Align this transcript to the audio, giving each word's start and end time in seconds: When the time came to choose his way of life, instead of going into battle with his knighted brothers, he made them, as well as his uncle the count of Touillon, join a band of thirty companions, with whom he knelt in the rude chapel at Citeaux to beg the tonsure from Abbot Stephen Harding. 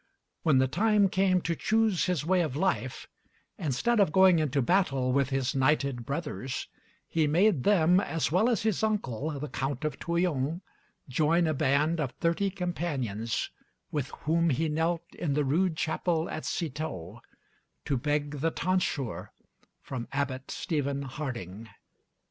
When 0.41 0.57
the 0.57 0.67
time 0.67 1.09
came 1.09 1.41
to 1.41 1.55
choose 1.55 2.05
his 2.05 2.25
way 2.25 2.41
of 2.41 2.55
life, 2.55 3.07
instead 3.59 3.99
of 3.99 4.11
going 4.11 4.39
into 4.39 4.59
battle 4.59 5.11
with 5.13 5.29
his 5.29 5.53
knighted 5.53 6.07
brothers, 6.07 6.67
he 7.07 7.27
made 7.27 7.61
them, 7.63 7.99
as 7.99 8.31
well 8.31 8.49
as 8.49 8.63
his 8.63 8.81
uncle 8.81 9.29
the 9.39 9.47
count 9.47 9.85
of 9.85 9.99
Touillon, 9.99 10.63
join 11.07 11.45
a 11.45 11.53
band 11.53 11.99
of 11.99 12.13
thirty 12.13 12.49
companions, 12.49 13.51
with 13.91 14.07
whom 14.21 14.49
he 14.49 14.67
knelt 14.69 15.03
in 15.13 15.35
the 15.35 15.45
rude 15.45 15.77
chapel 15.77 16.27
at 16.31 16.45
Citeaux 16.45 17.21
to 17.85 17.95
beg 17.95 18.39
the 18.39 18.49
tonsure 18.49 19.31
from 19.83 20.07
Abbot 20.11 20.49
Stephen 20.49 21.03
Harding. 21.03 21.69